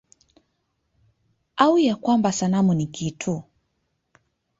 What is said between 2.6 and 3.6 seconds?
ni kitu?